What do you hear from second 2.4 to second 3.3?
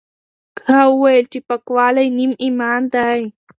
ایمان دی.